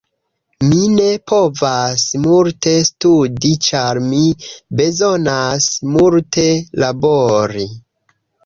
Mi 0.69 0.77
ne 0.93 1.09
povas 1.31 2.05
multe 2.23 2.73
studi 2.89 3.53
ĉar 3.67 4.01
mi 4.07 4.23
bezonas 4.81 5.69
multe 5.97 6.47
labori. 6.87 7.69